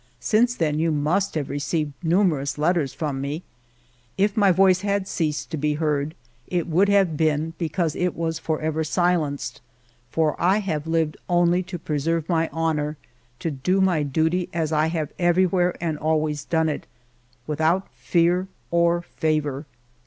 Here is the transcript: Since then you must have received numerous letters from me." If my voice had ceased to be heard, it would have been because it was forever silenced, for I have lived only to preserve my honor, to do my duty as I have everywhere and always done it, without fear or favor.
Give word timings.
Since 0.19 0.55
then 0.55 0.79
you 0.79 0.89
must 0.91 1.35
have 1.35 1.47
received 1.47 1.93
numerous 2.01 2.57
letters 2.57 2.91
from 2.91 3.21
me." 3.21 3.43
If 4.27 4.35
my 4.35 4.51
voice 4.51 4.81
had 4.81 5.07
ceased 5.07 5.51
to 5.51 5.57
be 5.57 5.75
heard, 5.75 6.15
it 6.47 6.65
would 6.65 6.89
have 6.89 7.15
been 7.15 7.53
because 7.59 7.95
it 7.95 8.15
was 8.15 8.39
forever 8.39 8.83
silenced, 8.83 9.61
for 10.09 10.35
I 10.41 10.57
have 10.57 10.87
lived 10.87 11.17
only 11.29 11.61
to 11.61 11.77
preserve 11.77 12.27
my 12.27 12.49
honor, 12.51 12.97
to 13.41 13.51
do 13.51 13.79
my 13.79 14.01
duty 14.01 14.49
as 14.53 14.71
I 14.71 14.87
have 14.87 15.13
everywhere 15.19 15.75
and 15.79 15.99
always 15.99 16.45
done 16.45 16.67
it, 16.67 16.87
without 17.45 17.87
fear 17.93 18.47
or 18.71 19.03
favor. 19.03 19.67